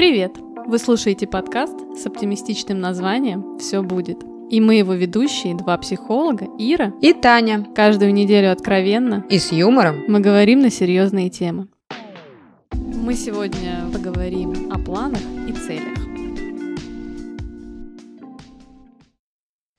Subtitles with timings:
[0.00, 0.38] Привет!
[0.66, 4.16] Вы слушаете подкаст с оптимистичным названием «Все будет».
[4.48, 7.66] И мы его ведущие, два психолога, Ира и Таня.
[7.76, 11.68] Каждую неделю откровенно и с юмором мы говорим на серьезные темы.
[12.72, 15.99] Мы сегодня поговорим о планах и целях.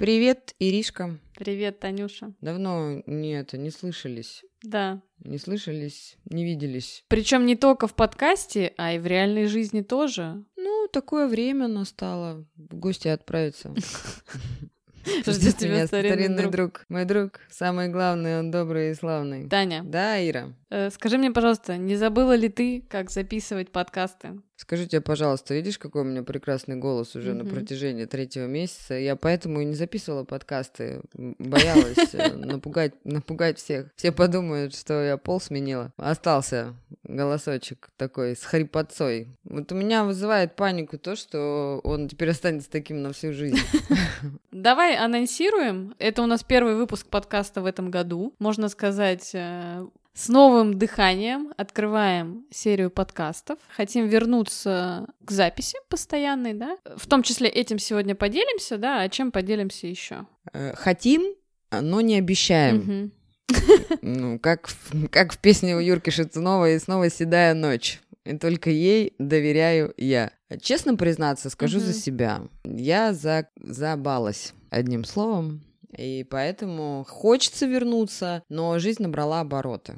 [0.02, 1.20] Привет, Иришка.
[1.38, 2.34] Привет, Танюша.
[2.42, 4.44] Давно не это не слышались.
[4.64, 5.00] Да.
[5.20, 7.06] Не слышались, не виделись.
[7.08, 10.44] Причем не только в подкасте, а и в реальной жизни тоже.
[10.58, 13.76] Ну, такое время настало в гости отправиться.
[15.26, 16.52] Ждет тебя старинный друг.
[16.52, 16.86] друг.
[16.90, 19.50] Мой друг, самый главный, он добрый и славный.
[19.50, 19.84] Таня.
[19.84, 20.54] Да, Ира.
[20.70, 24.42] Э, скажи мне, пожалуйста, не забыла ли ты, как записывать подкасты?
[24.62, 27.44] Скажи тебе, пожалуйста, видишь, какой у меня прекрасный голос уже mm-hmm.
[27.44, 28.94] на протяжении третьего месяца?
[28.94, 33.88] Я поэтому и не записывала подкасты, боялась э, напугать, напугать всех.
[33.96, 35.92] Все подумают, что я пол сменила.
[35.98, 39.30] Остался голосочек такой с хрипотцой.
[39.46, 43.58] Вот у меня вызывает панику то, что он теперь останется таким на всю жизнь.
[44.52, 45.96] Давай анонсируем.
[45.98, 48.36] Это у нас первый выпуск подкаста в этом году.
[48.38, 53.58] Можно сказать, э, с новым дыханием открываем серию подкастов.
[53.76, 56.78] Хотим вернуться к записи постоянной, да?
[56.98, 59.02] В том числе этим сегодня поделимся, да?
[59.02, 60.26] А чем поделимся еще?
[60.53, 61.23] Э, хотим,
[61.72, 63.12] но не обещаем.
[64.02, 64.70] Ну, как,
[65.09, 68.00] как в песне у Юрки Шатунова «И снова седая ночь».
[68.23, 70.31] И только ей доверяю я.
[70.62, 72.44] Честно признаться, скажу за себя.
[72.64, 75.64] Я за, забалась одним словом.
[75.97, 79.97] И поэтому хочется вернуться, но жизнь набрала обороты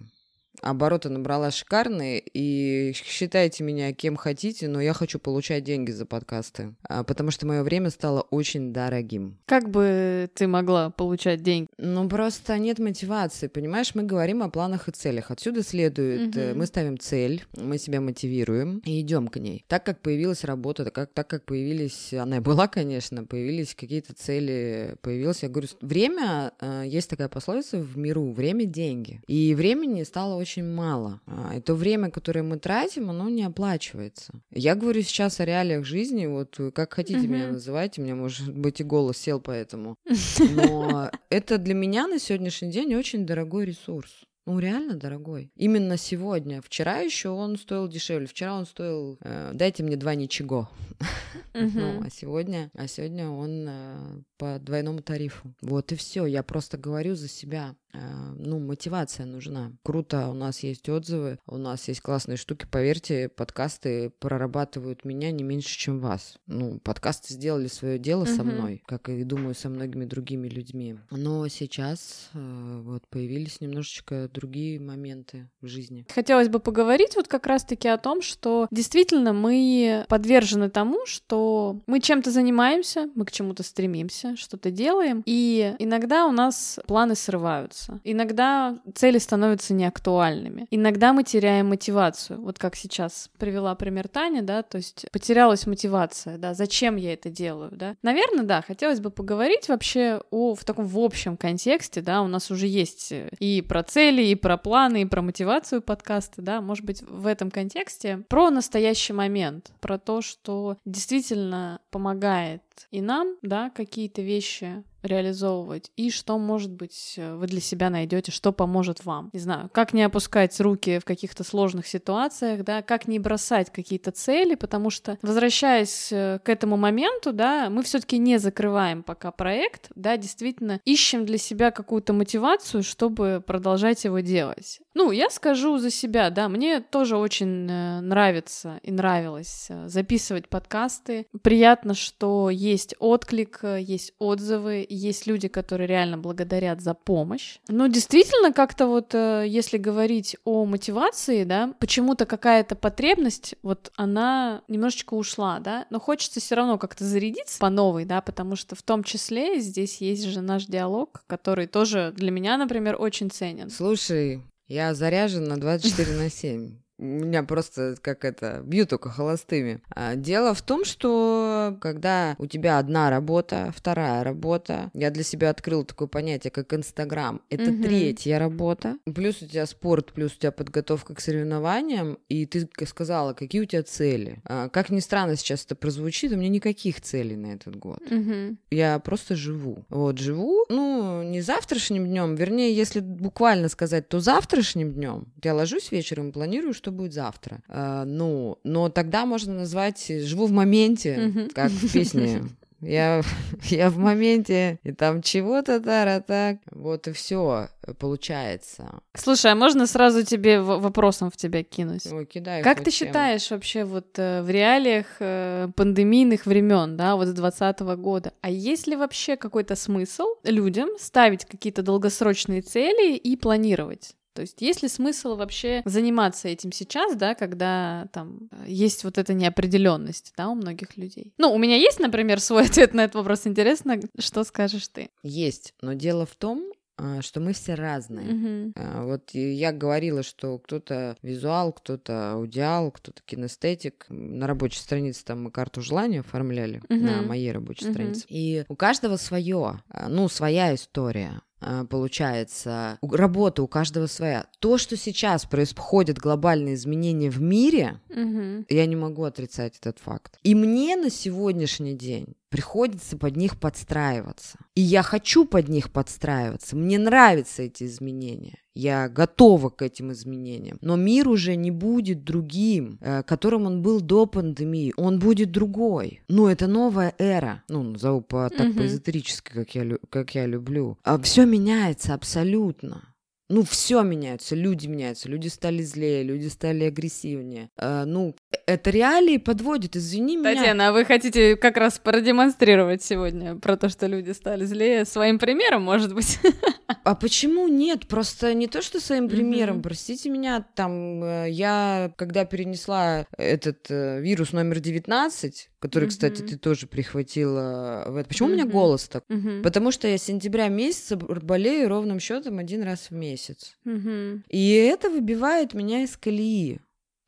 [0.63, 6.73] обороты набрала шикарные, и считайте меня кем хотите, но я хочу получать деньги за подкасты,
[6.83, 9.37] а, потому что мое время стало очень дорогим.
[9.45, 11.67] Как бы ты могла получать деньги?
[11.77, 13.95] Ну, просто нет мотивации, понимаешь?
[13.95, 15.31] Мы говорим о планах и целях.
[15.31, 16.57] Отсюда следует, угу.
[16.57, 19.63] мы ставим цель, мы себя мотивируем и идем к ней.
[19.67, 24.13] Так как появилась работа, так как, так как появились, она и была, конечно, появились какие-то
[24.13, 29.21] цели, появилось, я говорю, время, а, есть такая пословица в миру, время– деньги.
[29.27, 31.19] И времени стало очень очень мало.
[31.25, 34.33] А, и то время, которое мы тратим, оно не оплачивается.
[34.51, 37.27] Я говорю сейчас о реалиях жизни, вот как хотите mm-hmm.
[37.27, 39.95] меня называйте, у меня, может быть, и голос сел поэтому.
[40.39, 44.11] Но это для меня на сегодняшний день очень дорогой ресурс.
[44.45, 45.51] Ну, реально дорогой.
[45.55, 46.61] Именно сегодня.
[46.61, 48.27] Вчера еще он стоил дешевле.
[48.27, 50.69] Вчера он стоил э, дайте мне два ничего.
[51.53, 55.53] ну, а сегодня, а сегодня он э, по двойному тарифу.
[55.61, 56.25] Вот и все.
[56.25, 57.75] Я просто говорю за себя.
[57.93, 59.71] Э, ну, мотивация нужна.
[59.83, 62.67] Круто, у нас есть отзывы, у нас есть классные штуки.
[62.69, 66.37] Поверьте, подкасты прорабатывают меня не меньше, чем вас.
[66.47, 70.97] Ну, подкасты сделали свое дело со мной, как и, думаю, со многими другими людьми.
[71.11, 76.05] Но сейчас э, вот появились немножечко другие моменты в жизни.
[76.13, 81.99] Хотелось бы поговорить вот как раз-таки о том, что действительно мы подвержены тому, что мы
[81.99, 88.01] чем-то занимаемся, мы к чему-то стремимся, что-то делаем, и иногда у нас планы срываются меняются.
[88.03, 90.67] Иногда цели становятся неактуальными.
[90.71, 92.41] Иногда мы теряем мотивацию.
[92.41, 97.29] Вот как сейчас привела пример Таня, да, то есть потерялась мотивация, да, зачем я это
[97.29, 97.95] делаю, да.
[98.01, 102.51] Наверное, да, хотелось бы поговорить вообще о, в таком в общем контексте, да, у нас
[102.51, 107.01] уже есть и про цели, и про планы, и про мотивацию подкаста, да, может быть,
[107.01, 112.61] в этом контексте про настоящий момент, про то, что действительно помогает
[112.91, 118.31] и нам, да, какие-то вещи реализовывать, и что, может быть, э, вы для себя найдете,
[118.31, 119.29] что поможет вам.
[119.33, 124.11] Не знаю, как не опускать руки в каких-то сложных ситуациях, да, как не бросать какие-то
[124.11, 129.89] цели, потому что, возвращаясь э, к этому моменту, да, мы все-таки не закрываем пока проект,
[129.95, 134.79] да, действительно ищем для себя какую-то мотивацию, чтобы продолжать его делать.
[134.93, 141.25] Ну, я скажу за себя, да, мне тоже очень э, нравится и нравилось записывать подкасты.
[141.41, 147.57] Приятно, что есть отклик, есть отзывы, есть люди, которые реально благодарят за помощь.
[147.67, 154.61] Но действительно, как-то вот, э, если говорить о мотивации, да, почему-то какая-то потребность, вот она
[154.67, 158.83] немножечко ушла, да, но хочется все равно как-то зарядиться по новой, да, потому что в
[158.83, 163.69] том числе здесь есть же наш диалог, который тоже для меня, например, очень ценен.
[163.69, 169.81] Слушай, я заряжен на 24 на 7 меня просто как это бьют только холостыми.
[169.89, 175.49] А, дело в том, что когда у тебя одна работа, вторая работа, я для себя
[175.49, 177.41] открыл такое понятие, как Инстаграм.
[177.49, 177.83] Это угу.
[177.83, 178.97] третья работа.
[179.05, 183.65] Плюс у тебя спорт, плюс у тебя подготовка к соревнованиям, и ты сказала, какие у
[183.65, 184.41] тебя цели.
[184.45, 188.01] А, как ни странно сейчас это прозвучит, у меня никаких целей на этот год.
[188.09, 188.57] Угу.
[188.71, 189.85] Я просто живу.
[189.89, 195.25] Вот живу, ну не завтрашним днем, вернее, если буквально сказать, то завтрашним днем.
[195.43, 197.61] Я ложусь вечером, планирую, что будет завтра.
[197.69, 202.43] Э, ну, но тогда можно назвать «живу в моменте», как в песне
[202.81, 203.21] я,
[203.69, 206.57] я в моменте, и там чего-то тара так.
[206.71, 207.69] Вот и все
[207.99, 209.01] получается.
[209.15, 212.05] Слушай, а можно сразу тебе вопросом в тебя кинуть?
[212.11, 212.61] Ой, кидай.
[212.63, 217.79] Как ты считаешь вообще вот э, в реалиях э, пандемийных времен, да, вот с 2020
[217.97, 224.15] года, а есть ли вообще какой-то смысл людям ставить какие-то долгосрочные цели и планировать?
[224.33, 229.33] То есть есть ли смысл вообще заниматься этим сейчас, да, когда там есть вот эта
[229.33, 231.33] неопределенность, да, у многих людей?
[231.37, 233.45] Ну, у меня есть, например, свой ответ на этот вопрос.
[233.45, 235.09] Интересно, что скажешь ты?
[235.23, 238.27] Есть, но дело в том, а, что мы все разные.
[238.27, 239.05] Uh-huh.
[239.05, 244.05] Вот я говорила, что кто-то визуал, кто-то аудиал, кто-то кинестетик.
[244.09, 246.95] На рабочей странице там мы карту желания оформляли uh-huh.
[246.95, 247.91] на моей рабочей uh-huh.
[247.91, 248.25] странице.
[248.29, 251.41] И у каждого свое, а, ну, своя история.
[251.65, 254.45] А, получается, работа у каждого своя.
[254.59, 258.65] То, что сейчас происходят глобальные изменения в мире, угу.
[258.69, 260.37] я не могу отрицать этот факт.
[260.43, 264.59] И мне на сегодняшний день приходится под них подстраиваться.
[264.75, 266.75] И я хочу под них подстраиваться.
[266.75, 268.59] Мне нравятся эти изменения.
[268.75, 270.77] Я готова к этим изменениям.
[270.81, 274.93] Но мир уже не будет другим, э, которым он был до пандемии.
[274.97, 276.21] Он будет другой.
[276.27, 277.63] Ну, это новая эра.
[277.69, 278.77] Ну, назову по, так угу.
[278.77, 280.99] по-эзотерически, как я, как я люблю.
[281.03, 283.12] А все меняется абсолютно
[283.53, 287.69] ну, все меняется, люди меняются, люди стали злее, люди стали агрессивнее.
[287.77, 288.35] Э, ну,
[288.65, 290.59] это реалии подводит, извини Татьяна, меня.
[290.61, 295.37] Татьяна, а вы хотите как раз продемонстрировать сегодня про то, что люди стали злее своим
[295.37, 296.39] примером, может быть?
[297.03, 298.07] А почему нет?
[298.07, 299.83] Просто не то, что своим примером, mm-hmm.
[299.83, 306.07] простите меня, там, э, я, когда перенесла этот э, вирус номер 19, который, mm-hmm.
[306.09, 308.29] кстати, ты тоже прихватила в это.
[308.29, 308.51] Почему mm-hmm.
[308.51, 309.23] у меня голос так?
[309.29, 309.61] Mm-hmm.
[309.61, 313.75] Потому что я с сентября месяца болею ровным счетом один раз в месяц.
[313.85, 314.43] Mm-hmm.
[314.49, 316.79] И это выбивает меня из колеи.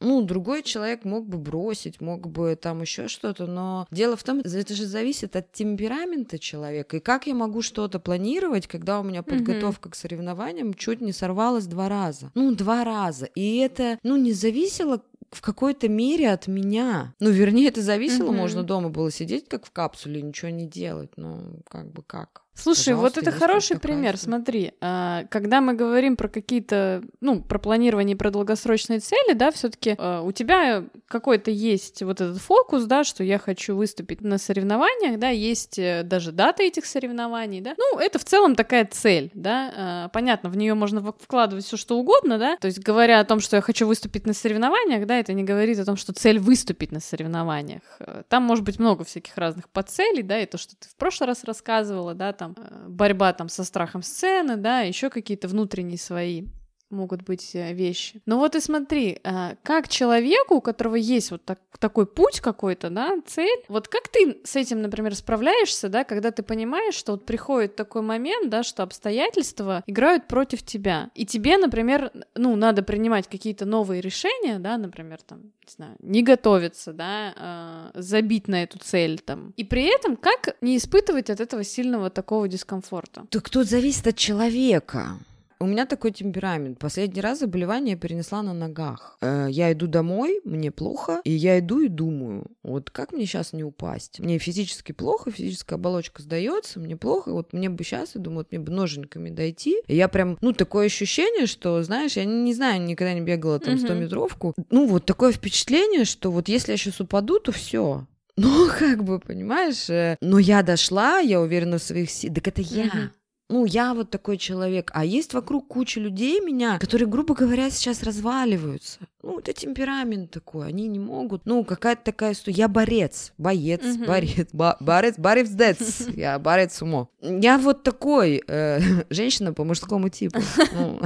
[0.02, 4.40] Ну, другой человек мог бы бросить, мог бы там еще что-то, но дело в том,
[4.40, 6.98] это же зависит от темперамента человека.
[6.98, 9.92] И как я могу что-то планировать, когда у меня подготовка mm-hmm.
[9.92, 12.32] к соревнованиям чуть не сорвалась два раза?
[12.36, 13.26] Ну, два раза.
[13.26, 15.02] И это, ну, не зависело
[15.32, 17.14] в какой-то мере от меня.
[17.20, 18.38] Ну, вернее, это зависело, mm-hmm.
[18.38, 22.45] можно дома было сидеть как в капсуле, ничего не делать, ну, как бы как.
[22.56, 24.18] Слушай, Пожалуйста, вот это хороший пример.
[24.18, 29.96] Смотри, а, когда мы говорим про какие-то, ну, про планирование, про долгосрочные цели, да, все-таки
[29.98, 35.20] а, у тебя какой-то есть вот этот фокус, да, что я хочу выступить на соревнованиях,
[35.20, 37.76] да, есть э, даже дата этих соревнований, да.
[37.78, 39.74] Ну, это в целом такая цель, да.
[39.76, 42.56] А, понятно, в нее можно вкладывать все что угодно, да.
[42.58, 45.78] То есть, говоря о том, что я хочу выступить на соревнованиях, да, это не говорит
[45.80, 47.82] о том, что цель выступить на соревнованиях.
[48.00, 51.28] Э, там может быть много всяких разных подцелей, да, и то, что ты в прошлый
[51.28, 55.98] раз рассказывала, да, там там э, борьба там со страхом сцены, да, еще какие-то внутренние
[55.98, 56.46] свои
[56.90, 58.22] могут быть э, вещи.
[58.26, 62.90] Но вот и смотри, э, как человеку, у которого есть вот так, такой путь какой-то,
[62.90, 67.26] да, цель, вот как ты с этим, например, справляешься, да, когда ты понимаешь, что вот
[67.26, 73.28] приходит такой момент, да, что обстоятельства играют против тебя, и тебе, например, ну, надо принимать
[73.28, 78.80] какие-то новые решения, да, например, там, не знаю, не готовиться, да, э, забить на эту
[78.80, 83.26] цель там, и при этом как не испытывать от этого сильного такого дискомфорта?
[83.30, 85.18] Так тут зависит от человека.
[85.60, 86.80] У меня такой темперамент.
[86.80, 89.18] Последний раз заболевание я перенесла на ногах.
[89.22, 93.54] Э, я иду домой, мне плохо, и я иду и думаю, вот как мне сейчас
[93.54, 94.20] не упасть?
[94.20, 98.52] Мне физически плохо, физическая оболочка сдается, мне плохо, вот мне бы сейчас, я думаю, вот
[98.52, 99.82] мне бы ноженьками дойти.
[99.88, 103.76] И я прям, ну, такое ощущение, что, знаешь, я не, знаю, никогда не бегала там
[103.76, 104.54] 100-метровку.
[104.70, 108.06] Ну, вот такое впечатление, что вот если я сейчас упаду, то все.
[108.38, 109.90] Ну, как бы, понимаешь?
[109.90, 112.36] Э, но я дошла, я уверена в своих силах.
[112.36, 113.12] Так это я
[113.48, 118.02] ну, я вот такой человек, а есть вокруг куча людей меня, которые, грубо говоря, сейчас
[118.02, 119.02] разваливаются.
[119.22, 121.46] Ну, это темперамент такой, они не могут.
[121.46, 122.58] Ну, какая-то такая история.
[122.58, 124.08] Я борец, боец, uh-huh.
[124.08, 126.08] борец, бо- борец, борец дец.
[126.16, 127.10] Я борец умо.
[127.22, 130.40] Я вот такой, э, женщина по мужскому типу.
[130.74, 131.00] Ну.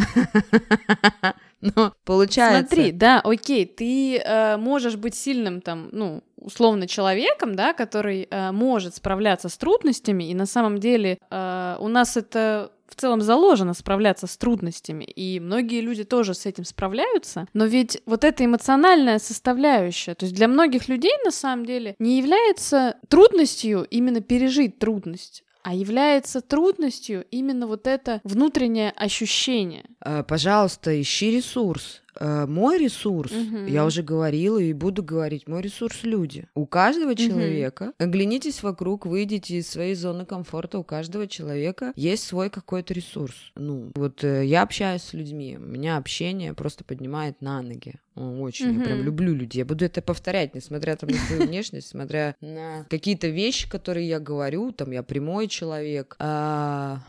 [1.62, 2.68] Но получается...
[2.68, 8.52] Смотри, да, окей, ты э, можешь быть сильным там, ну, условно человеком, да, который э,
[8.52, 13.74] может справляться с трудностями, и на самом деле э, у нас это в целом заложено
[13.74, 19.20] справляться с трудностями, и многие люди тоже с этим справляются, но ведь вот эта эмоциональная
[19.20, 25.44] составляющая, то есть для многих людей на самом деле не является трудностью именно пережить трудность,
[25.64, 29.86] а является трудностью именно вот это внутреннее ощущение.
[30.04, 32.02] Э, пожалуйста, ищи ресурс.
[32.20, 33.66] Э, мой ресурс, угу.
[33.66, 36.48] я уже говорила и буду говорить, мой ресурс люди.
[36.56, 37.94] У каждого человека, угу.
[38.00, 43.36] оглянитесь вокруг, выйдите из своей зоны комфорта, у каждого человека есть свой какой-то ресурс.
[43.56, 47.96] Ну, вот э, я общаюсь с людьми, меня общение просто поднимает на ноги.
[48.16, 48.80] Очень, mm-hmm.
[48.80, 49.60] я прям люблю людей.
[49.60, 54.20] Я буду это повторять, несмотря там, на свою внешность, несмотря на какие-то вещи, которые я
[54.20, 56.18] говорю, там я прямой человек.
[56.20, 57.00] А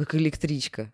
[0.00, 0.92] как электричка.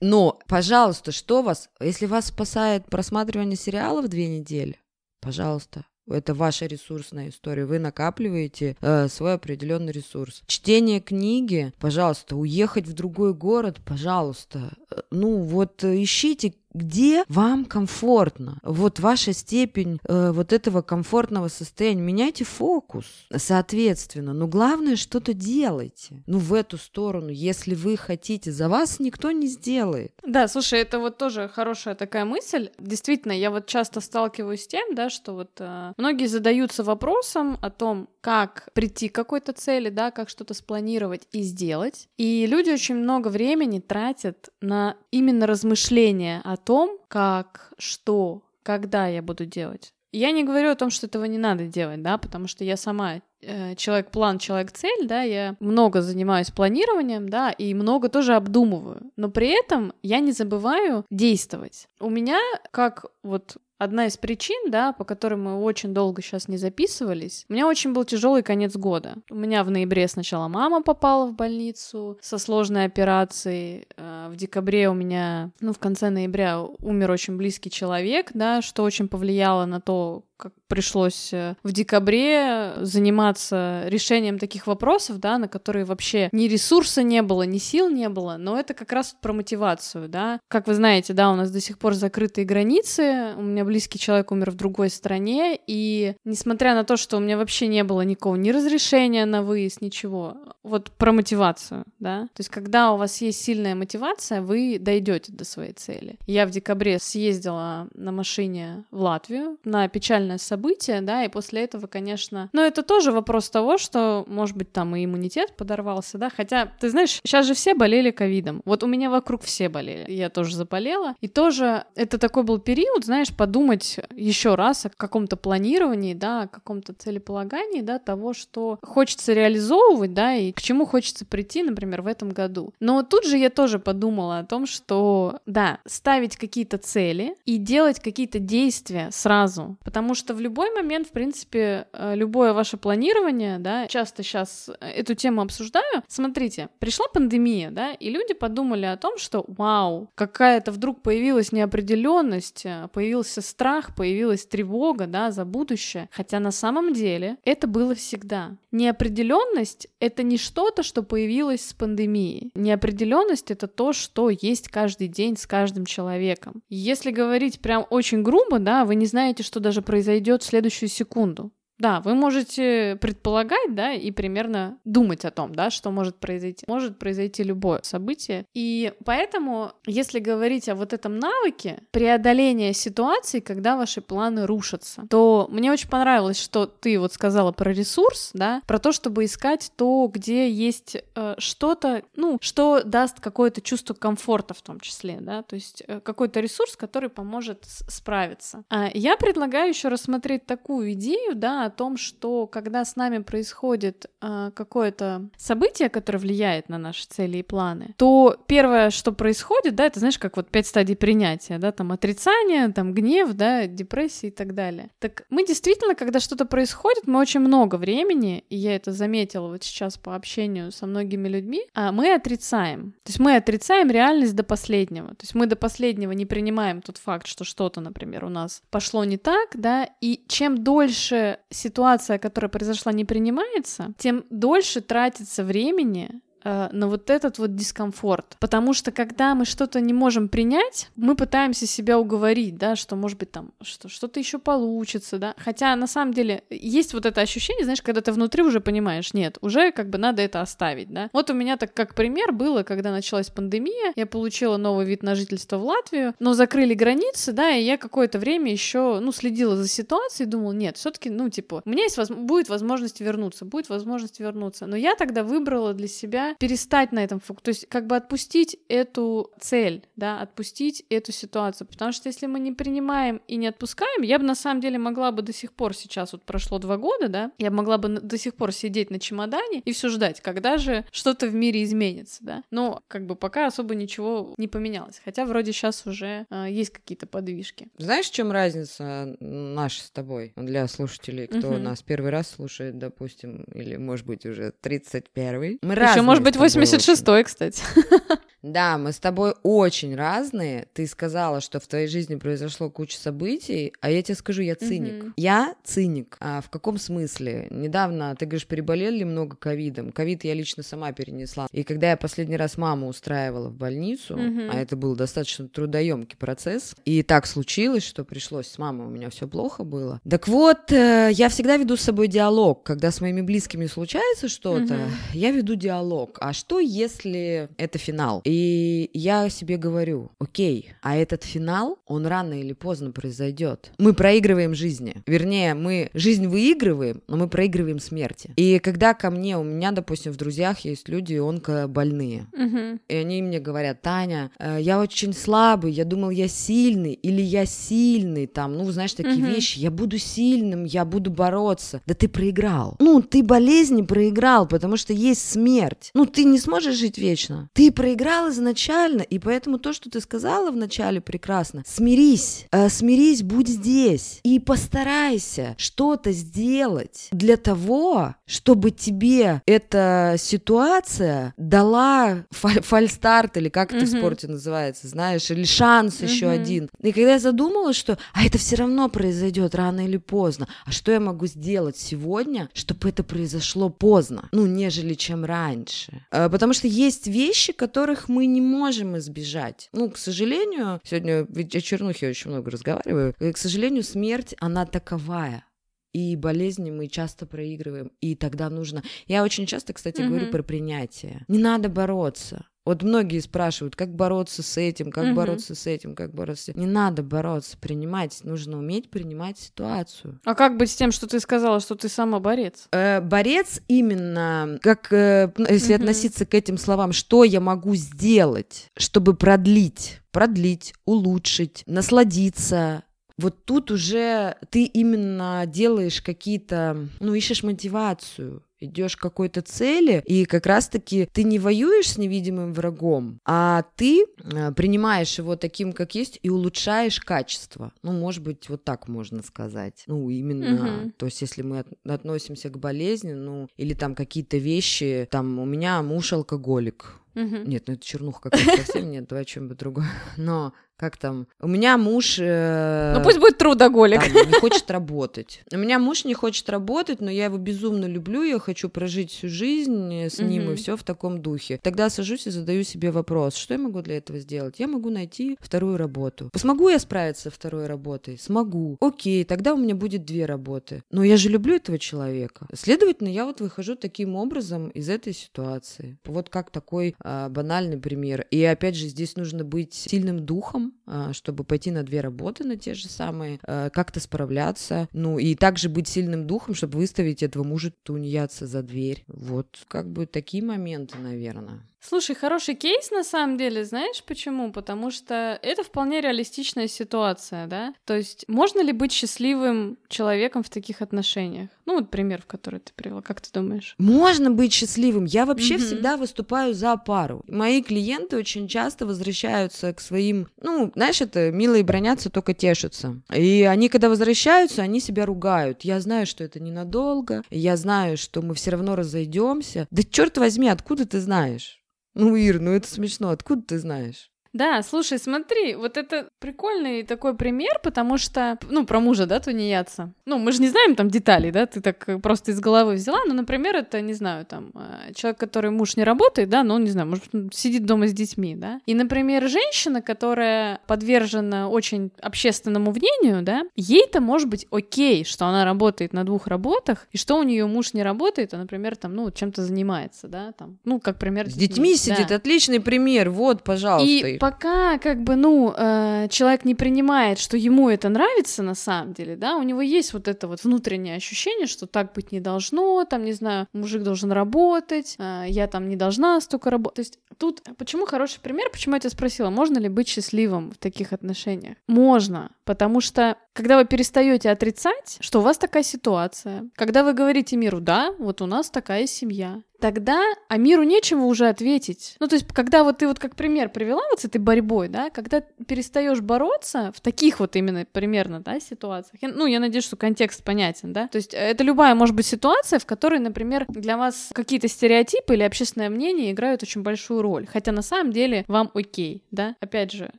[0.00, 4.80] Но, пожалуйста, что вас, если вас спасает просматривание сериалов две недели,
[5.20, 7.64] пожалуйста, это ваша ресурсная история.
[7.66, 10.42] Вы накапливаете э, свой определенный ресурс.
[10.46, 14.72] Чтение книги, пожалуйста, уехать в другой город, пожалуйста.
[14.90, 18.58] Э, ну вот э, ищите где вам комфортно.
[18.62, 22.02] Вот ваша степень э, вот этого комфортного состояния.
[22.02, 24.32] Меняйте фокус, соответственно.
[24.32, 26.22] Но главное, что-то делайте.
[26.26, 28.52] Ну, в эту сторону, если вы хотите.
[28.52, 30.12] За вас никто не сделает.
[30.24, 32.70] Да, слушай, это вот тоже хорошая такая мысль.
[32.78, 37.70] Действительно, я вот часто сталкиваюсь с тем, да, что вот э, многие задаются вопросом о
[37.70, 42.08] том, как прийти к какой-то цели, да, как что-то спланировать и сделать.
[42.16, 49.22] И люди очень много времени тратят на именно размышления о том, как, что, когда я
[49.22, 49.92] буду делать.
[50.12, 53.20] Я не говорю о том, что этого не надо делать, да, потому что я сама
[53.42, 59.48] э, человек-план, человек-цель, да, я много занимаюсь планированием, да, и много тоже обдумываю, но при
[59.48, 61.86] этом я не забываю действовать.
[62.00, 62.40] У меня,
[62.72, 67.46] как вот одна из причин, да, по которой мы очень долго сейчас не записывались.
[67.48, 69.14] У меня очень был тяжелый конец года.
[69.30, 73.86] У меня в ноябре сначала мама попала в больницу со сложной операцией.
[73.96, 78.82] Э, в декабре у меня, ну, в конце ноября умер очень близкий человек, да, что
[78.82, 85.48] очень повлияло на то, как пришлось э, в декабре заниматься решением таких вопросов, да, на
[85.48, 89.32] которые вообще ни ресурса не было, ни сил не было, но это как раз про
[89.32, 90.40] мотивацию, да.
[90.48, 94.32] Как вы знаете, да, у нас до сих пор закрытые границы, у меня близкий человек
[94.32, 98.36] умер в другой стране, и несмотря на то, что у меня вообще не было никакого
[98.36, 103.42] ни разрешения на выезд, ничего, вот про мотивацию, да, то есть когда у вас есть
[103.42, 106.18] сильная мотивация, вы дойдете до своей цели.
[106.26, 111.62] Я в декабре съездила на машине в Латвию на печальный печальное событие, да, и после
[111.62, 112.48] этого, конечно...
[112.52, 116.90] Но это тоже вопрос того, что, может быть, там и иммунитет подорвался, да, хотя, ты
[116.90, 118.62] знаешь, сейчас же все болели ковидом.
[118.64, 120.10] Вот у меня вокруг все болели.
[120.10, 121.14] Я тоже заболела.
[121.20, 126.48] И тоже это такой был период, знаешь, подумать еще раз о каком-то планировании, да, о
[126.48, 132.06] каком-то целеполагании, да, того, что хочется реализовывать, да, и к чему хочется прийти, например, в
[132.06, 132.72] этом году.
[132.80, 138.00] Но тут же я тоже подумала о том, что, да, ставить какие-то цели и делать
[138.00, 143.58] какие-то действия сразу, потому что что в любой момент, в принципе, э, любое ваше планирование,
[143.58, 146.04] да, часто сейчас эту тему обсуждаю.
[146.06, 152.64] Смотрите, пришла пандемия, да, и люди подумали о том, что, вау, какая-то вдруг появилась неопределенность,
[152.64, 156.08] э, появился страх, появилась тревога, да, за будущее.
[156.12, 158.56] Хотя на самом деле это было всегда.
[158.70, 162.50] Неопределенность— это не что-то, что появилось с пандемией.
[162.54, 166.62] Неопределенность— это то, что есть каждый день с каждым человеком.
[166.68, 170.88] Если говорить прям очень грубо, да, вы не знаете, что даже произойдет произойдет в следующую
[170.88, 171.52] секунду.
[171.80, 176.64] Да, вы можете предполагать, да, и примерно думать о том, да, что может произойти.
[176.68, 178.44] Может произойти любое событие.
[178.54, 185.48] И поэтому, если говорить о вот этом навыке преодоления ситуации, когда ваши планы рушатся, то
[185.50, 190.06] мне очень понравилось, что ты вот сказала про ресурс, да, про то, чтобы искать то,
[190.12, 195.54] где есть э, что-то, ну, что даст какое-то чувство комфорта в том числе, да, то
[195.54, 198.64] есть э, какой-то ресурс, который поможет справиться.
[198.68, 204.06] А я предлагаю еще рассмотреть такую идею, да, о том, что когда с нами происходит
[204.20, 209.86] э, какое-то событие, которое влияет на наши цели и планы, то первое, что происходит, да,
[209.86, 214.30] это знаешь, как вот пять стадий принятия, да, там отрицание, там гнев, да, депрессия и
[214.30, 214.90] так далее.
[214.98, 219.62] Так мы действительно, когда что-то происходит, мы очень много времени, и я это заметила вот
[219.62, 222.92] сейчас по общению со многими людьми, а мы отрицаем.
[223.04, 225.08] То есть мы отрицаем реальность до последнего.
[225.08, 229.04] То есть мы до последнего не принимаем тот факт, что что-то, например, у нас пошло
[229.04, 236.20] не так, да, и чем дольше ситуация, которая произошла, не принимается, тем дольше тратится времени
[236.44, 238.36] на вот этот вот дискомфорт.
[238.40, 243.18] Потому что когда мы что-то не можем принять, мы пытаемся себя уговорить, да, что может
[243.18, 245.34] быть там что, что-то еще получится, да.
[245.38, 249.38] Хотя на самом деле есть вот это ощущение, знаешь, когда ты внутри уже понимаешь, нет,
[249.40, 251.10] уже как бы надо это оставить, да.
[251.12, 255.14] Вот у меня так как пример было, когда началась пандемия, я получила новый вид на
[255.14, 259.68] жительство в Латвию, но закрыли границы, да, и я какое-то время еще, ну, следила за
[259.68, 264.66] ситуацией, думала, нет, все-таки, ну, типа, у меня есть, будет возможность вернуться, будет возможность вернуться.
[264.66, 267.96] Но я тогда выбрала для себя себя перестать на этом фокусироваться, то есть как бы
[267.96, 273.46] отпустить эту цель, да, отпустить эту ситуацию, потому что если мы не принимаем и не
[273.46, 276.76] отпускаем, я бы на самом деле могла бы до сих пор сейчас, вот прошло два
[276.76, 280.58] года, да, я могла бы до сих пор сидеть на чемодане и все ждать, когда
[280.58, 285.24] же что-то в мире изменится, да, но как бы пока особо ничего не поменялось, хотя
[285.24, 287.68] вроде сейчас уже э, есть какие-то подвижки.
[287.78, 291.58] Знаешь, в чем разница наша с тобой для слушателей, кто uh-huh.
[291.58, 295.58] нас первый раз слушает, допустим, или может быть уже 31-й?
[295.62, 297.62] Мы Еще может быть 86-й, кстати.
[298.42, 300.66] Да, мы с тобой очень разные.
[300.72, 305.04] Ты сказала, что в твоей жизни произошло куча событий, а я тебе скажу, я циник.
[305.04, 305.12] Mm-hmm.
[305.16, 306.16] Я циник.
[306.20, 307.48] А в каком смысле?
[307.50, 309.92] Недавно, ты говоришь, переболели много ковидом.
[309.92, 311.48] Ковид я лично сама перенесла.
[311.52, 314.50] И когда я последний раз маму устраивала в больницу, mm-hmm.
[314.52, 319.10] а это был достаточно трудоемкий процесс, и так случилось, что пришлось с мамой, у меня
[319.10, 320.00] все плохо было.
[320.08, 322.62] Так вот, э, я всегда веду с собой диалог.
[322.62, 324.90] Когда с моими близкими случается что-то, mm-hmm.
[325.14, 326.16] я веду диалог.
[326.20, 328.22] А что, если это финал?
[328.30, 333.72] И я себе говорю, окей, а этот финал, он рано или поздно произойдет.
[333.78, 334.94] Мы проигрываем жизни.
[335.04, 338.32] Вернее, мы жизнь выигрываем, но мы проигрываем смерти.
[338.36, 342.78] И когда ко мне, у меня, допустим, в друзьях есть люди онкобольные, угу.
[342.86, 347.46] и они мне говорят, Таня, э, я очень слабый, я думал, я сильный, или я
[347.46, 349.26] сильный, там, ну, знаешь, такие угу.
[349.26, 351.82] вещи, я буду сильным, я буду бороться.
[351.84, 352.76] Да ты проиграл.
[352.78, 355.90] Ну, ты болезни проиграл, потому что есть смерть.
[355.94, 357.48] Ну, ты не сможешь жить вечно.
[357.54, 361.62] Ты проиграл сказал изначально, и поэтому то, что ты сказала вначале, прекрасно.
[361.66, 371.32] Смирись, э, смирись, будь здесь и постарайся что-то сделать для того, чтобы тебе эта ситуация
[371.36, 376.08] дала фаль фальстарт или как это в спорте называется, знаешь, или шанс mm-hmm.
[376.08, 376.68] еще один.
[376.82, 380.92] И когда я задумалась, что, а это все равно произойдет рано или поздно, а что
[380.92, 386.66] я могу сделать сегодня, чтобы это произошло поздно, ну, нежели чем раньше, э, потому что
[386.66, 389.68] есть вещи, которых мы не можем избежать.
[389.72, 394.66] Ну, к сожалению, сегодня ведь о чернухе очень много разговариваю, и, к сожалению, смерть, она
[394.66, 395.44] таковая.
[395.92, 398.82] И болезни мы часто проигрываем, и тогда нужно...
[399.06, 400.08] Я очень часто, кстати, mm-hmm.
[400.08, 401.24] говорю про принятие.
[401.26, 402.46] Не надо бороться.
[402.66, 405.14] Вот многие спрашивают, как бороться с этим, как угу.
[405.14, 406.60] бороться с этим, как бороться с этим.
[406.60, 410.20] Не надо бороться, принимать, нужно уметь принимать ситуацию.
[410.24, 412.68] А как быть с тем, что ты сказала, что ты сама борец?
[412.72, 415.82] Э, борец именно, как э, если угу.
[415.82, 422.84] относиться к этим словам, что я могу сделать, чтобы продлить, продлить, улучшить, насладиться,
[423.20, 430.24] вот тут уже ты именно делаешь какие-то, ну, ищешь мотивацию, идешь к какой-то цели, и
[430.24, 435.94] как раз-таки ты не воюешь с невидимым врагом, а ты э, принимаешь его таким, как
[435.94, 437.72] есть, и улучшаешь качество.
[437.82, 439.84] Ну, может быть, вот так можно сказать.
[439.86, 440.92] Ну, именно, угу.
[440.96, 445.44] то есть, если мы от, относимся к болезни, ну, или там какие-то вещи, там, у
[445.44, 447.36] меня муж алкоголик, Угу.
[447.46, 449.88] Нет, ну это чернуха какая-то совсем нет, давай чем-нибудь другое.
[450.16, 452.16] Но как там, у меня муж...
[452.18, 454.00] Э, ну пусть будет трудоголик.
[454.02, 455.42] Там, не хочет работать.
[455.52, 459.28] У меня муж не хочет работать, но я его безумно люблю, я хочу прожить всю
[459.28, 460.52] жизнь с ним угу.
[460.52, 461.60] и все в таком духе.
[461.62, 464.58] Тогда сажусь и задаю себе вопрос, что я могу для этого сделать?
[464.58, 466.30] Я могу найти вторую работу.
[466.34, 468.18] Смогу я справиться со второй работой?
[468.18, 468.78] Смогу.
[468.80, 470.82] Окей, тогда у меня будет две работы.
[470.90, 472.46] Но я же люблю этого человека.
[472.54, 475.98] Следовательно, я вот выхожу таким образом из этой ситуации.
[476.06, 478.26] Вот как такой э, банальный пример.
[478.30, 482.56] И опять же, здесь нужно быть сильным духом, а, чтобы пойти на две работы, на
[482.56, 487.44] те же самые, а, как-то справляться, ну и также быть сильным духом, чтобы выставить этого
[487.44, 489.04] мужа тунеядца за дверь.
[489.06, 491.66] Вот как бы такие моменты, наверное.
[491.80, 494.52] Слушай, хороший кейс на самом деле, знаешь почему?
[494.52, 497.74] Потому что это вполне реалистичная ситуация, да?
[497.86, 501.48] То есть можно ли быть счастливым человеком в таких отношениях?
[501.64, 503.74] Ну вот пример, в который ты привела, как ты думаешь?
[503.78, 505.06] Можно быть счастливым.
[505.06, 505.66] Я вообще mm-hmm.
[505.66, 507.22] всегда выступаю за пару.
[507.26, 513.00] Мои клиенты очень часто возвращаются к своим, ну, знаешь, это милые бронятся, только тешатся.
[513.14, 515.62] И они, когда возвращаются, они себя ругают.
[515.62, 519.66] Я знаю, что это ненадолго, я знаю, что мы все равно разойдемся.
[519.70, 521.60] Да черт возьми, откуда ты знаешь?
[521.94, 523.10] Ну, Ир, ну это смешно.
[523.10, 524.09] Откуда ты знаешь?
[524.32, 529.92] Да, слушай, смотри, вот это прикольный такой пример, потому что, ну, про мужа, да, тунеядца.
[530.06, 533.14] Ну, мы же не знаем там деталей, да, ты так просто из головы взяла, но,
[533.14, 536.70] например, это, не знаю, там, э, человек, который муж не работает, да, но он, не
[536.70, 538.60] знаю, может, сидит дома с детьми, да.
[538.66, 545.44] И, например, женщина, которая подвержена очень общественному мнению, да, ей-то может быть окей, что она
[545.44, 549.10] работает на двух работах, и что у нее муж не работает, а, например, там, ну,
[549.10, 551.28] чем-то занимается, да, там, ну, как пример.
[551.28, 552.16] С детьми, детьми сидит, да.
[552.16, 553.90] отличный пример, вот, пожалуйста.
[553.90, 558.92] И пока как бы, ну, э, человек не принимает, что ему это нравится на самом
[558.92, 562.84] деле, да, у него есть вот это вот внутреннее ощущение, что так быть не должно,
[562.84, 566.76] там, не знаю, мужик должен работать, э, я там не должна столько работать.
[566.76, 570.58] То есть тут почему хороший пример, почему я тебя спросила, можно ли быть счастливым в
[570.58, 571.56] таких отношениях?
[571.66, 577.36] Можно, потому что когда вы перестаете отрицать, что у вас такая ситуация, когда вы говорите
[577.36, 581.96] миру, да, вот у нас такая семья, тогда а миру нечего уже ответить.
[582.00, 584.90] Ну, то есть, когда вот ты вот как пример привела вот с этой борьбой, да,
[584.90, 589.76] когда перестаешь бороться в таких вот именно примерно, да, ситуациях, я, ну, я надеюсь, что
[589.76, 594.10] контекст понятен, да, то есть это любая, может быть, ситуация, в которой, например, для вас
[594.14, 599.04] какие-то стереотипы или общественное мнение играют очень большую роль, хотя на самом деле вам окей,
[599.10, 599.90] да, опять же,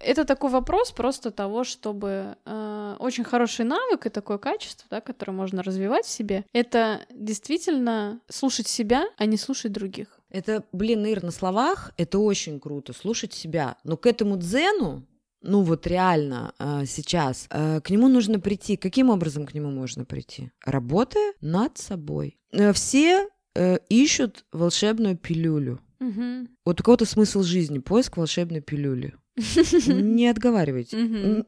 [0.00, 5.32] это такой вопрос просто того, чтобы э, очень хороший навык и такое качество, да, которое
[5.32, 10.20] можно развивать в себе, это действительно слушать себя, а не слушать других.
[10.30, 13.76] Это, блин, Ир, на словах это очень круто, слушать себя.
[13.84, 15.06] Но к этому дзену,
[15.42, 18.76] ну вот реально э, сейчас, э, к нему нужно прийти.
[18.76, 20.50] Каким образом к нему можно прийти?
[20.64, 22.38] Работая над собой.
[22.52, 25.80] Э, все э, ищут волшебную пилюлю.
[26.00, 26.48] Угу.
[26.64, 29.14] Вот у кого-то смысл жизни, поиск волшебной пилюли.
[29.86, 30.96] Не отговаривайте.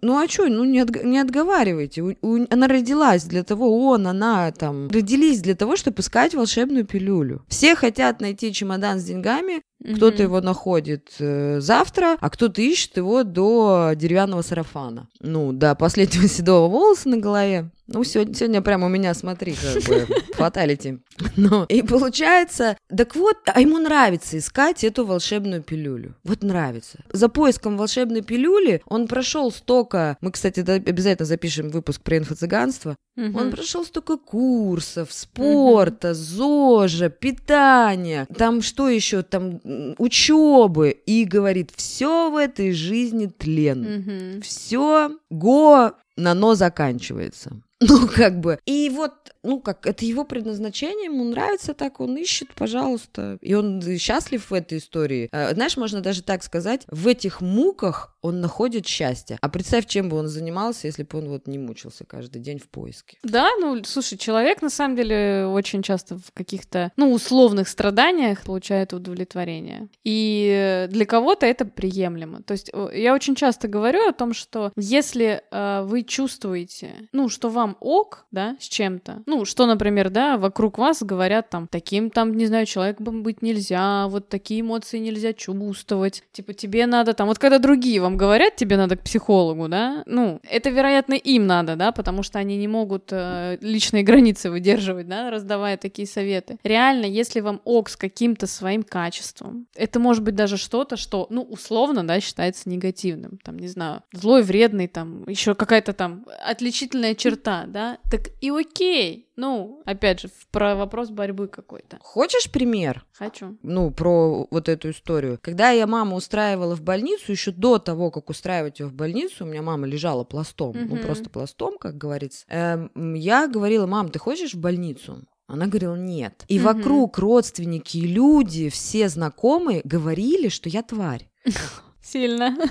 [0.02, 2.02] Ну а что, ну не, отг- не отговаривайте.
[2.02, 6.85] У, у, она родилась для того, он, она там, родились для того, чтобы искать волшебную
[6.85, 7.42] пилюлю.
[7.48, 13.22] Все хотят найти чемодан с деньгами, кто-то его находит э, завтра, а кто-то ищет его
[13.24, 15.08] до деревянного сарафана.
[15.20, 17.70] Ну, до последнего седого волоса на голове.
[17.88, 20.98] Ну, сегодня, сегодня прямо у меня, смотри, как бы, фаталити.
[21.36, 26.14] Ну, и получается, так вот, а ему нравится искать эту волшебную пилюлю.
[26.24, 27.04] Вот нравится.
[27.12, 30.16] За поиском волшебной пилюли он прошел столько...
[30.20, 32.96] Мы, кстати, обязательно запишем выпуск про инфо-цыганство.
[33.16, 33.36] Мгм.
[33.36, 39.60] Он прошел столько курсов, спорта, ЗОЖа, питания, там что еще, там
[39.98, 44.40] учебы, и говорит, все в этой жизни тлен, Мгм.
[44.42, 47.61] все го нано заканчивается.
[47.85, 48.58] Ну, как бы.
[48.64, 53.38] И вот, ну, как, это его предназначение, ему нравится так, он ищет, пожалуйста.
[53.40, 55.28] И он счастлив в этой истории.
[55.32, 59.37] Э, Знаешь, можно даже так сказать, в этих муках он находит счастье.
[59.40, 62.68] А представь, чем бы он занимался, если бы он вот не мучился каждый день в
[62.68, 63.18] поиске.
[63.22, 68.92] Да, ну, слушай, человек на самом деле очень часто в каких-то, ну, условных страданиях получает
[68.92, 69.88] удовлетворение.
[70.04, 72.42] И для кого-то это приемлемо.
[72.42, 77.28] То есть э, я очень часто говорю о том, что если э, вы чувствуете, ну,
[77.28, 82.11] что вам ок, да, с чем-то, ну, что, например, да, вокруг вас говорят там, таким
[82.11, 87.26] там, не знаю, человеком быть нельзя, вот такие эмоции нельзя чувствовать, типа тебе надо там,
[87.26, 91.77] вот когда другие вам говорят, тебе надо к психологу, да, ну, это, вероятно, им надо,
[91.77, 96.59] да, потому что они не могут э, личные границы выдерживать, да, раздавая такие советы.
[96.64, 101.42] Реально, если вам ок с каким-то своим качеством, это может быть даже что-то, что, ну,
[101.42, 107.64] условно, да, считается негативным, там, не знаю, злой, вредный, там, еще какая-то там отличительная черта,
[107.66, 111.98] да, так и окей, ну, опять же, про вопрос борьбы какой-то.
[112.00, 113.04] Хочешь пример?
[113.12, 113.56] Хочу.
[113.62, 115.38] ну, про вот эту историю.
[115.42, 119.48] Когда я маму устраивала в больницу, еще до того, как устраивать ее в больницу, у
[119.48, 121.00] меня мама лежала пластом, ну, Мгм.
[121.00, 122.44] просто пластом, как говорится.
[122.48, 125.22] Эм, я говорила, мам, ты хочешь в больницу?
[125.46, 126.44] Она говорила, нет.
[126.48, 126.64] И Мгм.
[126.64, 131.28] вокруг родственники люди, все знакомые говорили, что я тварь.
[132.02, 132.56] Сильно.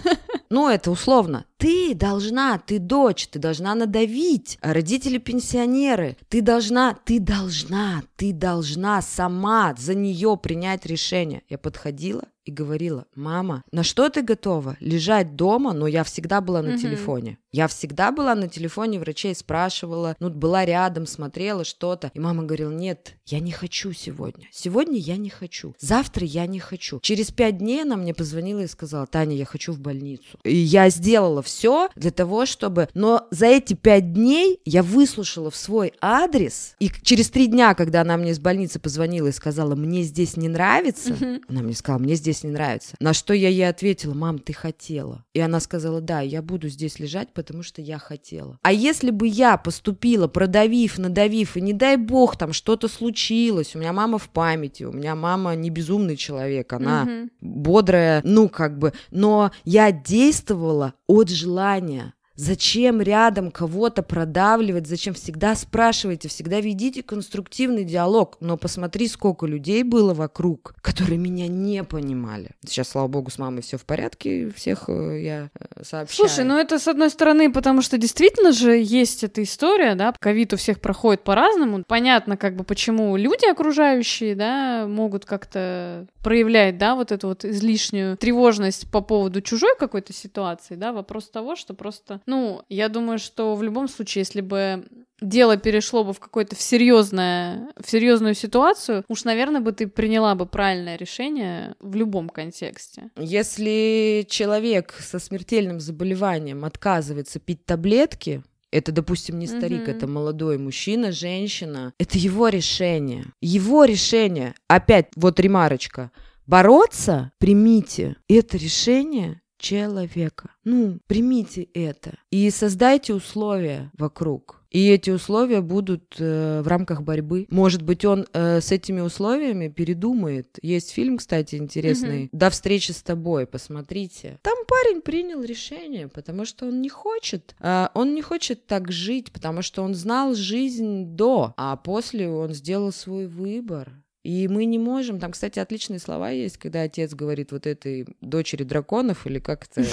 [0.54, 1.46] Ну, это условно.
[1.56, 4.58] Ты должна, ты дочь, ты должна надавить.
[4.62, 6.18] А Родители пенсионеры.
[6.28, 11.44] Ты должна, ты должна, ты должна сама за нее принять решение.
[11.48, 14.76] Я подходила и говорила, мама, на что ты готова?
[14.80, 15.74] Лежать дома?
[15.74, 16.80] Но я всегда была на Мгм.
[16.80, 17.38] телефоне.
[17.54, 22.12] Я всегда была на телефоне, врачей спрашивала, ну, была рядом, смотрела что-то.
[22.14, 24.48] И мама говорила, нет, я не хочу сегодня.
[24.52, 25.76] Сегодня я не хочу.
[25.80, 27.00] Завтра я не хочу.
[27.02, 30.40] Через пять дней она мне позвонила и сказала, Таня, я хочу в больницу.
[30.44, 32.88] И я сделала все для того, чтобы...
[32.94, 38.02] Но за эти пять дней я выслушала в свой адрес, и через три дня, когда
[38.02, 41.42] она мне из больницы позвонила и сказала, мне здесь не нравится, Мгм.
[41.50, 42.96] она мне сказала, мне здесь не нравится.
[43.00, 45.24] На что я ей ответила, мам, ты хотела.
[45.34, 48.58] И она сказала, да, я буду здесь лежать, потому что я хотела.
[48.62, 53.80] А если бы я поступила, продавив, надавив, и не дай бог там что-то случилось, у
[53.80, 57.32] меня мама в памяти, у меня мама не безумный человек, она Мгм.
[57.42, 62.14] бодрая, ну как бы, но я действовала от желания.
[62.36, 64.88] Зачем рядом кого-то продавливать?
[64.88, 68.38] Зачем всегда спрашивайте, всегда ведите конструктивный диалог.
[68.40, 72.52] Но посмотри, сколько людей было вокруг, которые меня не понимали.
[72.66, 76.30] Сейчас, слава богу, с мамой все в порядке, всех э, я э, сообщаю.
[76.30, 80.54] Слушай, ну это с одной стороны, потому что действительно же есть эта история, да, ковид
[80.54, 81.84] у всех проходит по-разному.
[81.86, 88.16] Понятно, как бы, почему люди окружающие, да, могут как-то проявлять, да, вот эту вот излишнюю
[88.16, 93.56] тревожность по поводу чужой какой-то ситуации, да, вопрос того, что просто ну, я думаю, что
[93.56, 94.86] в любом случае, если бы
[95.22, 100.36] дело перешло бы в какое-то в серьезное, в серьезную ситуацию, уж, наверное, бы ты приняла
[100.36, 103.12] бы правильное решение в любом контексте.
[103.18, 109.98] Если человек со смертельным заболеванием отказывается пить таблетки, это, допустим, не старик, mm-hmm.
[109.98, 111.94] это молодой мужчина, женщина.
[112.00, 113.26] Это его решение.
[113.42, 114.56] Его решение.
[114.68, 116.12] Опять вот ремарочка.
[116.48, 120.52] Бороться, примите это решение человека.
[120.66, 124.62] Ну, примите это и создайте условия вокруг.
[124.72, 127.46] И эти условия будут э, в рамках борьбы.
[127.50, 130.58] Может быть, он э, с этими условиями передумает.
[130.62, 132.26] Есть фильм, кстати, интересный.
[132.26, 132.30] Mm-hmm.
[132.32, 134.40] До встречи с тобой, посмотрите.
[134.42, 137.54] Там парень принял решение, потому что он не хочет.
[137.60, 142.54] Э, он не хочет так жить, потому что он знал жизнь до, а после он
[142.54, 143.92] сделал свой выбор.
[144.24, 148.64] И мы не можем, там, кстати, отличные слова есть, когда отец говорит вот этой дочери
[148.64, 149.84] драконов, или как это?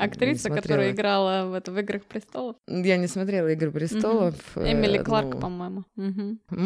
[0.00, 2.56] Актриса, которая играла в, в «Играх престолов».
[2.66, 4.34] Я не смотрела «Игры престолов».
[4.56, 5.84] Эмили э, Кларк, ну, по-моему.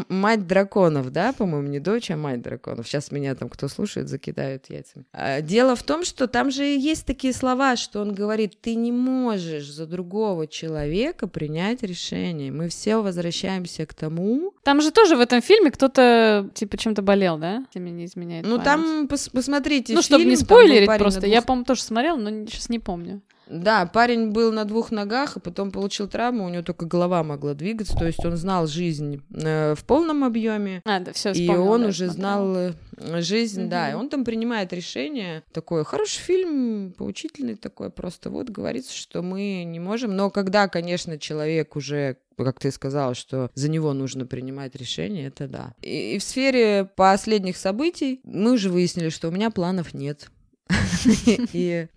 [0.08, 2.86] Мать драконов, да, по-моему, не дочь, а мать драконов.
[2.86, 5.06] Сейчас меня там, кто слушает, закидают яйцами.
[5.12, 8.92] А, дело в том, что там же есть такие слова, что он говорит, ты не
[8.92, 12.52] можешь за другого человека принять решение.
[12.52, 14.54] Мы все возвращаемся к тому...
[14.62, 17.64] Там же тоже в этом фильме кто-то, типа, почему-то болел, да?
[17.72, 21.20] Тебе не изменяет Ну, там пос посмотрите Ну, чтобы не спойлерить просто.
[21.20, 21.32] Двух...
[21.32, 23.22] Я, по-моему, тоже смотрела, но сейчас не помню.
[23.48, 27.54] Да, парень был на двух ногах, а потом получил травму, у него только голова могла
[27.54, 30.82] двигаться, то есть он знал жизнь э, в полном объеме.
[30.84, 32.72] А, да, все И он да, уже знал э,
[33.20, 33.70] жизнь, угу.
[33.70, 35.42] да, и он там принимает решение.
[35.52, 40.16] Такой хороший фильм, поучительный такой, просто вот говорится, что мы не можем.
[40.16, 45.48] Но когда, конечно, человек уже как ты сказала, что за него нужно принимать решение, это
[45.48, 45.74] да.
[45.80, 50.28] И, и в сфере последних событий мы уже выяснили, что у меня планов нет.
[51.52, 51.88] И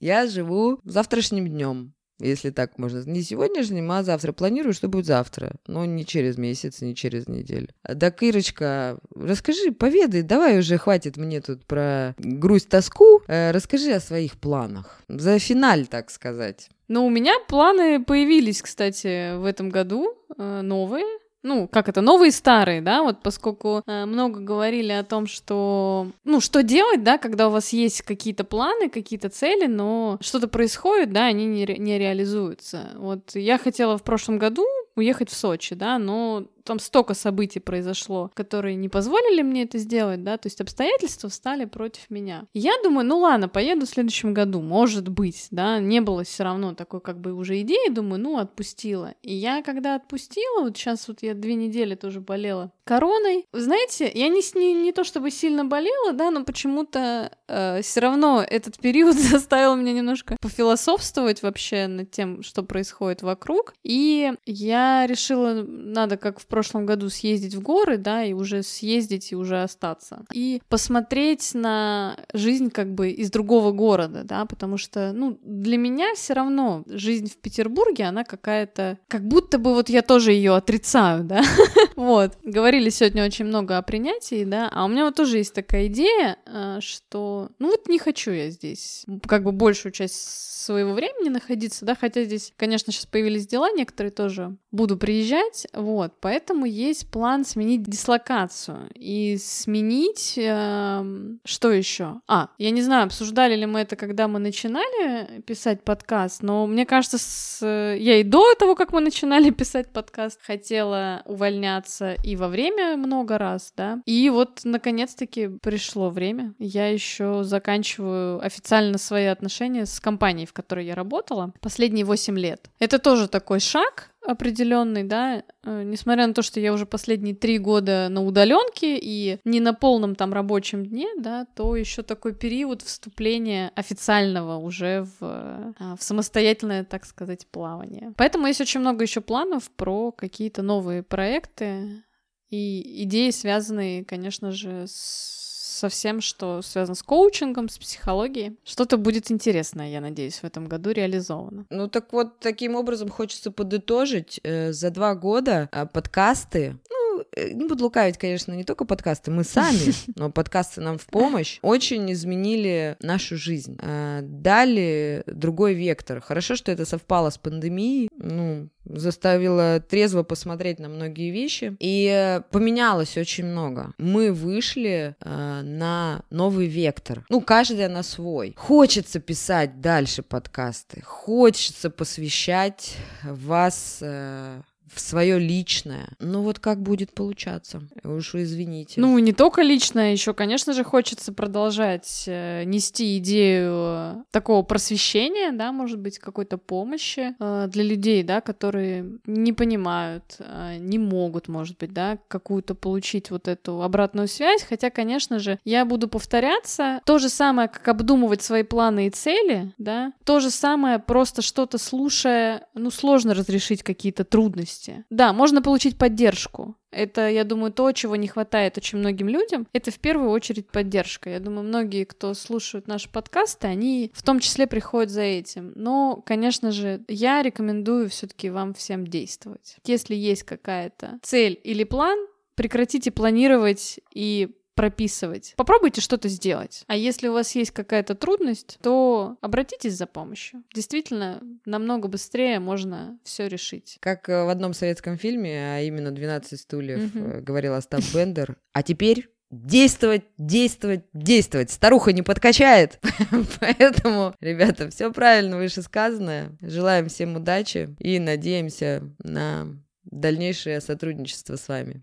[0.00, 3.02] я живу завтрашним днем если так можно.
[3.06, 4.32] Не сегодняшним, а завтра.
[4.32, 5.52] Планирую, что будет завтра.
[5.66, 7.68] Но не через месяц, не через неделю.
[7.82, 13.22] Да, Кирочка, расскажи, поведай, давай уже хватит мне тут про грусть, тоску.
[13.26, 15.00] Э, расскажи о своих планах.
[15.08, 16.68] За финаль, так сказать.
[16.88, 21.06] Ну, у меня планы появились, кстати, в этом году, э, новые
[21.42, 26.08] ну, как это, новые и старые, да, вот поскольку э, много говорили о том, что,
[26.24, 31.12] ну, что делать, да, когда у вас есть какие-то планы, какие-то цели, но что-то происходит,
[31.12, 32.90] да, они не, ре- не реализуются.
[32.96, 38.30] Вот я хотела в прошлом году уехать в Сочи, да, но там столько событий произошло,
[38.34, 42.46] которые не позволили мне это сделать, да, то есть обстоятельства встали против меня.
[42.54, 46.74] я думаю, ну ладно, поеду в следующем году, может быть, да, не было все равно
[46.74, 49.14] такой как бы уже идеи, думаю, ну отпустила.
[49.22, 54.26] И я когда отпустила, вот сейчас вот я две недели тоже болела короной, знаете, я
[54.28, 59.14] не, не, не то чтобы сильно болела, да, но почему-то э, все равно этот период
[59.18, 66.40] заставил меня немножко пофилософствовать вообще над тем, что происходит вокруг, и я решила, надо как
[66.40, 70.24] в прошлом году съездить в горы, да, и уже съездить и уже остаться.
[70.34, 76.14] И посмотреть на жизнь как бы из другого города, да, потому что, ну, для меня
[76.14, 81.24] все равно жизнь в Петербурге, она какая-то, как будто бы вот я тоже ее отрицаю,
[81.24, 81.42] да,
[81.96, 82.36] вот.
[82.44, 86.36] Говорили сегодня очень много о принятии, да, а у меня вот тоже есть такая идея,
[86.46, 91.84] э, что, ну вот не хочу я здесь как бы большую часть своего времени находиться,
[91.84, 97.44] да, хотя здесь, конечно, сейчас появились дела, некоторые тоже буду приезжать, вот, поэтому есть план
[97.44, 101.04] сменить дислокацию и сменить, э,
[101.44, 102.20] что еще?
[102.26, 106.86] А, я не знаю, обсуждали ли мы это, когда мы начинали писать подкаст, но мне
[106.86, 107.64] кажется, с...
[107.64, 113.38] я и до того, как мы начинали писать подкаст, хотела увольняться и во время много
[113.38, 120.46] раз, да, и вот наконец-таки пришло время, я еще заканчиваю официально свои отношения с компанией,
[120.46, 122.70] в которой я работала последние 8 лет.
[122.78, 127.58] Это тоже такой шаг определенный, да, э, несмотря на то, что я уже последние три
[127.58, 132.82] года на удаленке и не на полном там рабочем дне, да, то еще такой период
[132.82, 138.12] вступления официального уже в, э, в самостоятельное, так сказать, плавание.
[138.16, 142.04] Поэтому есть очень много еще планов про какие-то новые проекты
[142.50, 145.39] и идеи, связанные, конечно же, с
[145.80, 148.56] со всем, что связано с коучингом, с психологией.
[148.64, 151.64] Что-то будет интересное, я надеюсь, в этом году реализовано.
[151.70, 154.40] Ну так вот, таким образом хочется подытожить.
[154.42, 156.99] Э, за два года а, подкасты, ну,
[157.36, 161.58] э, не буду лукавить, конечно, не только подкасты, мы сами, но подкасты нам в помощь,
[161.62, 166.20] очень изменили нашу жизнь, а, дали другой вектор.
[166.20, 173.16] Хорошо, что это совпало с пандемией, ну, заставило трезво посмотреть на многие вещи, и поменялось
[173.16, 173.92] очень много.
[173.98, 177.24] Мы вышли э, на новый вектор.
[177.28, 178.54] Ну, каждая на свой.
[178.56, 184.60] Хочется писать дальше подкасты, хочется посвящать вас э,
[184.92, 186.08] в свое личное.
[186.18, 187.82] Ну вот как будет получаться?
[188.02, 189.00] Уж извините.
[189.00, 195.70] Ну, не только личное, еще, конечно же, хочется продолжать э, нести идею такого просвещения, да,
[195.72, 201.78] может быть, какой-то помощи э, для людей, да, которые не понимают, э, не могут, может
[201.78, 204.62] быть, да, какую-то получить вот эту обратную связь.
[204.62, 207.00] Хотя, конечно же, я буду повторяться.
[207.04, 211.78] То же самое, как обдумывать свои планы и цели, да, то же самое, просто что-то
[211.78, 215.04] слушая, ну, сложно разрешить какие-то трудности трудности.
[215.10, 216.76] Да, можно получить поддержку.
[216.90, 219.66] Это, я думаю, то, чего не хватает очень многим людям.
[219.72, 221.30] Это в первую очередь поддержка.
[221.30, 225.72] Я думаю, многие, кто слушают наши подкасты, они в том числе приходят за этим.
[225.76, 229.76] Но, конечно же, я рекомендую все-таки вам всем действовать.
[229.84, 232.18] Если есть какая-то цель или план,
[232.56, 235.54] прекратите планировать и прописывать.
[235.56, 236.84] Попробуйте что-то сделать.
[236.86, 240.62] А если у вас есть какая-то трудность, то обратитесь за помощью.
[240.74, 243.98] Действительно, намного быстрее можно все решить.
[244.00, 247.40] Как э, в одном советском фильме, а именно «12 стульев», mm-hmm.
[247.42, 248.56] говорил Остап Бендер.
[248.72, 251.70] А теперь действовать, действовать, действовать.
[251.70, 253.00] Старуха не подкачает.
[253.60, 256.56] Поэтому, ребята, все правильно вышесказанное.
[256.60, 259.66] Желаем всем удачи и надеемся на
[260.04, 262.02] дальнейшее сотрудничество с вами.